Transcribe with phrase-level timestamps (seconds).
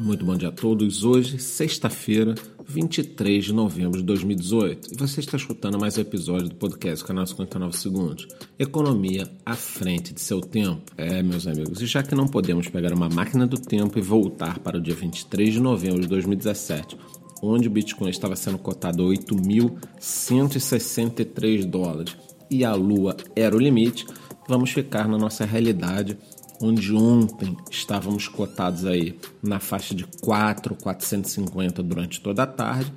[0.00, 1.04] Muito bom dia a todos.
[1.04, 2.34] Hoje, sexta-feira,
[2.66, 4.94] 23 de novembro de 2018.
[4.94, 8.26] E você está escutando mais um episódio do podcast Canal 59 Segundos.
[8.58, 10.90] Economia à frente de seu tempo.
[10.96, 14.58] É, meus amigos, e já que não podemos pegar uma máquina do tempo e voltar
[14.60, 16.96] para o dia 23 de novembro de 2017,
[17.42, 22.16] onde o Bitcoin estava sendo cotado a 8.163 dólares
[22.50, 24.06] e a Lua era o limite,
[24.48, 26.16] vamos ficar na nossa realidade
[26.60, 32.92] onde ontem estávamos cotados aí na faixa de 4,450 durante toda a tarde,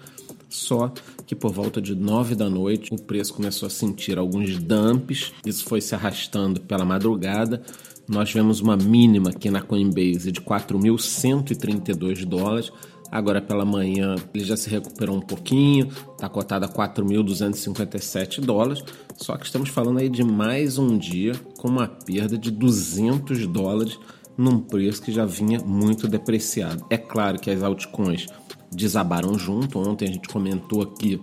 [0.50, 0.94] só
[1.26, 5.66] que por volta de 9 da noite o preço começou a sentir alguns dumps, isso
[5.66, 7.64] foi se arrastando pela madrugada.
[8.08, 12.72] Nós vemos uma mínima aqui na Coinbase de 4.132 dólares
[13.14, 18.84] Agora pela manhã ele já se recuperou um pouquinho, está cotado a 4.257 dólares.
[19.16, 24.00] Só que estamos falando aí de mais um dia com uma perda de 200 dólares
[24.36, 26.84] num preço que já vinha muito depreciado.
[26.90, 28.26] É claro que as altcoins
[28.72, 29.78] desabaram junto.
[29.78, 31.22] Ontem a gente comentou aqui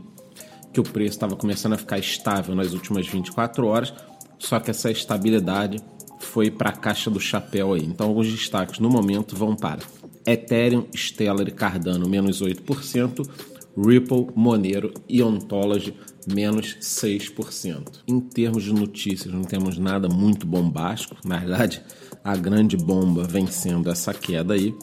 [0.72, 3.92] que o preço estava começando a ficar estável nas últimas 24 horas,
[4.38, 5.82] só que essa estabilidade
[6.20, 7.84] foi para a caixa do chapéu aí.
[7.84, 9.80] Então, alguns destaques no momento vão para
[10.26, 13.28] Ethereum, Stellar Cardano menos 8%,
[13.76, 15.94] Ripple, Monero e Ontology
[16.30, 18.02] menos 6%.
[18.06, 21.16] Em termos de notícias, não temos nada muito bombástico.
[21.24, 21.82] Na verdade,
[22.22, 24.74] a grande bomba vem sendo essa queda aí,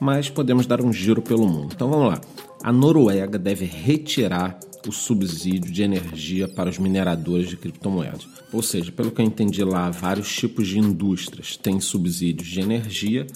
[0.00, 1.72] mas podemos dar um giro pelo mundo.
[1.74, 2.20] Então vamos lá.
[2.62, 8.26] A Noruega deve retirar o subsídio de energia para os mineradores de criptomoedas.
[8.52, 13.26] Ou seja, pelo que eu entendi lá, vários tipos de indústrias têm subsídios de energia,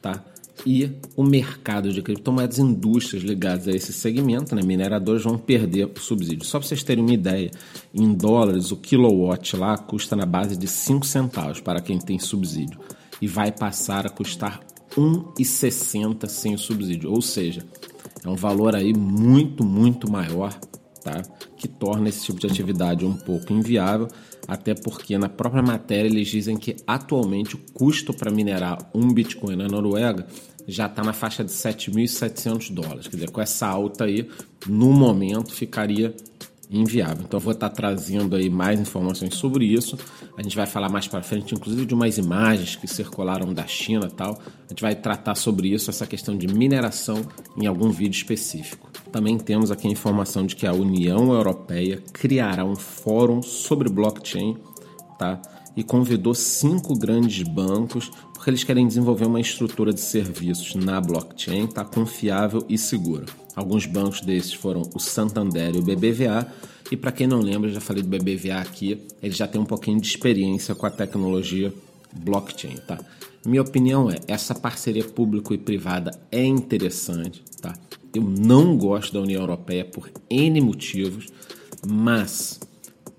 [0.00, 0.24] tá?
[0.66, 6.00] E o mercado de criptomoedas, indústrias ligadas a esse segmento, né, mineradores, vão perder o
[6.00, 6.44] subsídio.
[6.44, 7.50] Só para vocês terem uma ideia,
[7.92, 12.80] em dólares, o kilowatt lá custa na base de 5 centavos para quem tem subsídio
[13.20, 14.60] e vai passar a custar
[14.96, 17.64] 1,60 sem o subsídio, ou seja,
[18.24, 20.58] é um valor aí muito, muito maior,
[21.04, 21.22] tá?
[21.56, 24.08] que torna esse tipo de atividade um pouco inviável
[24.48, 29.56] até porque na própria matéria eles dizem que atualmente o custo para minerar um Bitcoin
[29.56, 30.26] na Noruega
[30.66, 33.06] já está na faixa de 7.700 dólares.
[33.06, 34.28] Quer dizer, com essa alta aí,
[34.66, 36.14] no momento ficaria
[36.70, 37.24] inviável.
[37.26, 39.98] Então, vou estar trazendo aí mais informações sobre isso.
[40.36, 44.08] A gente vai falar mais para frente, inclusive, de umas imagens que circularam da China
[44.08, 44.38] tal.
[44.64, 47.24] A gente vai tratar sobre isso, essa questão de mineração,
[47.56, 48.88] em algum vídeo específico.
[49.12, 54.56] Também temos aqui a informação de que a União Europeia criará um fórum sobre blockchain,
[55.18, 55.40] tá?
[55.76, 58.10] E convidou cinco grandes bancos
[58.44, 63.24] porque eles querem desenvolver uma estrutura de serviços na blockchain, tá confiável e segura.
[63.54, 66.46] Alguns bancos desses foram o Santander e o BBVA.
[66.90, 70.00] E para quem não lembra, já falei do BBVA aqui, ele já tem um pouquinho
[70.00, 71.72] de experiência com a tecnologia
[72.12, 72.98] blockchain, tá?
[73.46, 77.74] Minha opinião é, essa parceria público e privada é interessante, tá?
[78.14, 81.26] Eu não gosto da União Europeia por N motivos,
[81.86, 82.60] mas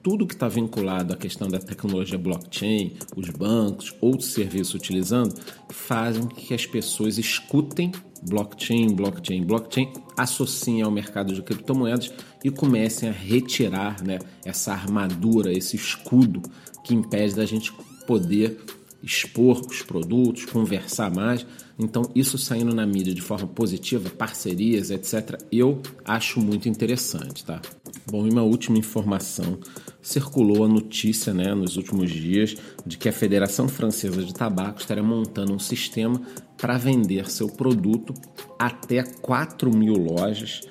[0.06, 5.34] tudo que está vinculado à questão da tecnologia blockchain, os bancos, outros serviços utilizando,
[5.68, 13.10] fazem que as pessoas escutem blockchain, blockchain, blockchain, associem ao mercado de criptomoedas e comecem
[13.10, 16.40] a retirar né, essa armadura, esse escudo
[16.84, 17.74] que impede da gente
[18.06, 18.64] poder
[19.02, 21.48] expor os produtos, conversar mais.
[21.80, 27.60] Então, isso saindo na mídia de forma positiva, parcerias, etc., eu acho muito interessante, tá?
[28.08, 29.60] Bom, e uma última informação.
[30.02, 35.04] Circulou a notícia né, nos últimos dias de que a Federação Francesa de Tabaco estaria
[35.04, 36.22] montando um sistema
[36.58, 38.14] para vender seu produto
[38.60, 40.62] até 4 mil lojas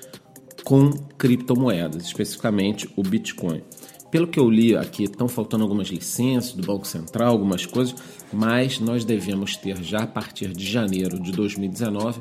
[0.65, 3.63] com criptomoedas, especificamente o Bitcoin.
[4.11, 7.97] Pelo que eu li aqui, estão faltando algumas licenças do Banco Central, algumas coisas,
[8.33, 12.21] mas nós devemos ter já a partir de janeiro de 2019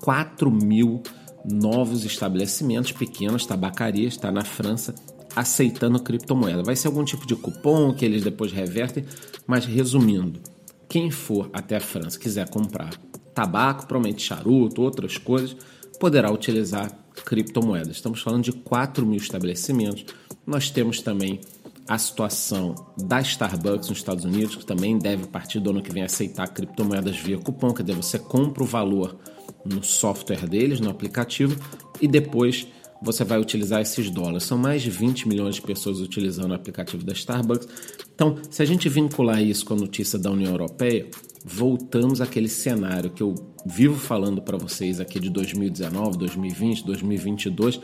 [0.00, 1.02] 4 mil
[1.44, 4.94] novos estabelecimentos, pequenas tabacarias, está na França,
[5.34, 6.62] aceitando criptomoeda.
[6.62, 9.04] Vai ser algum tipo de cupom que eles depois revertem,
[9.46, 10.40] mas resumindo,
[10.88, 12.90] quem for até a França quiser comprar
[13.34, 15.56] tabaco, provavelmente charuto, outras coisas,
[15.98, 16.90] poderá utilizar
[17.24, 17.96] criptomoedas.
[17.96, 20.04] Estamos falando de 4 mil estabelecimentos.
[20.46, 21.40] Nós temos também
[21.88, 25.92] a situação da Starbucks nos Estados Unidos, que também deve, a partir do ano que
[25.92, 29.18] vem, aceitar criptomoedas via cupom, quer dizer, você compra o valor
[29.64, 31.56] no software deles, no aplicativo,
[32.00, 32.66] e depois
[33.02, 34.44] você vai utilizar esses dólares.
[34.44, 37.66] São mais de 20 milhões de pessoas utilizando o aplicativo da Starbucks.
[38.14, 41.08] Então, se a gente vincular isso com a notícia da União Europeia,
[41.44, 43.34] voltamos àquele cenário que eu
[43.64, 47.80] vivo falando para vocês aqui de 2019, 2020, 2022,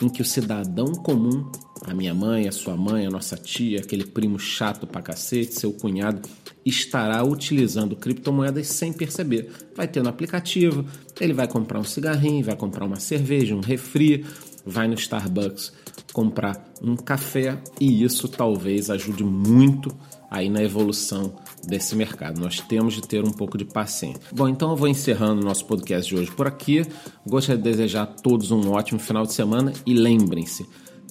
[0.00, 1.50] em que o cidadão comum,
[1.84, 5.72] a minha mãe, a sua mãe, a nossa tia, aquele primo chato pra cacete, seu
[5.72, 6.28] cunhado,
[6.64, 9.50] estará utilizando criptomoedas sem perceber.
[9.74, 10.84] Vai ter no aplicativo,
[11.20, 14.24] ele vai comprar um cigarrinho, vai comprar uma cerveja, um refri,
[14.64, 15.72] vai no Starbucks
[16.18, 19.94] comprar um café e isso talvez ajude muito
[20.28, 21.32] aí na evolução
[21.64, 22.40] desse mercado.
[22.40, 24.20] Nós temos de ter um pouco de paciência.
[24.32, 26.84] Bom, então eu vou encerrando o nosso podcast de hoje por aqui.
[27.24, 30.66] Gostaria de desejar a todos um ótimo final de semana e lembrem-se,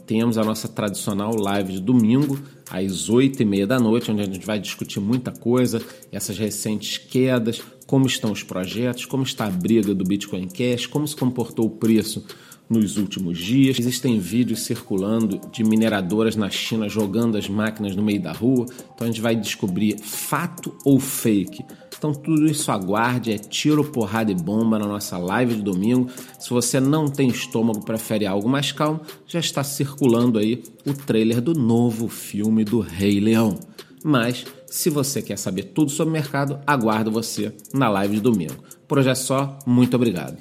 [0.05, 2.37] temos a nossa tradicional live de domingo
[2.69, 5.81] às oito e meia da noite, onde a gente vai discutir muita coisa,
[6.11, 11.07] essas recentes quedas, como estão os projetos, como está a briga do Bitcoin Cash, como
[11.07, 12.23] se comportou o preço
[12.69, 13.79] nos últimos dias.
[13.79, 18.65] Existem vídeos circulando de mineradoras na China jogando as máquinas no meio da rua.
[18.93, 21.65] Então a gente vai descobrir fato ou fake.
[21.97, 26.09] Então tudo isso aguarde, é tiro, porrada e bomba na nossa live de domingo.
[26.37, 31.41] Se você não tem estômago, prefere algo mais calmo, já está circulando aí o trailer
[31.41, 33.57] do novo filme do Rei Leão.
[34.03, 38.63] Mas se você quer saber tudo sobre o mercado, aguardo você na live de domingo.
[38.87, 40.37] Por hoje é só, muito obrigado.